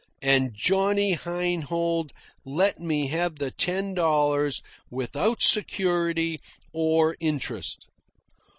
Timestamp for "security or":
5.43-7.15